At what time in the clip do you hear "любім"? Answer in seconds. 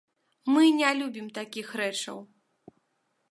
1.01-1.27